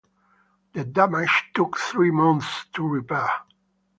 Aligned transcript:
The 0.73 0.83
damage 0.83 1.51
took 1.53 1.77
three 1.77 2.09
months 2.09 2.65
to 2.73 2.87
repair. 2.87 3.29